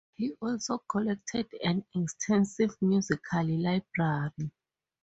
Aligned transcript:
He 0.15 0.31
also 0.41 0.79
collected 0.79 1.45
an 1.63 1.85
extensive 1.93 2.75
musical 2.81 3.43
library. 3.45 4.31